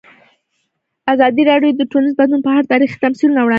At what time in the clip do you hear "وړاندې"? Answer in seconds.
3.41-3.47